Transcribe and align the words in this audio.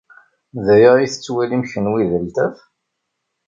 D 0.65 0.67
aya 0.75 0.91
ay 0.95 1.07
tettwalim 1.11 1.63
kenwi 1.71 2.03
d 2.09 2.11
altaf? 2.17 2.57